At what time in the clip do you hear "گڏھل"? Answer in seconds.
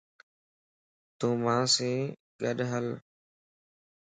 2.41-2.87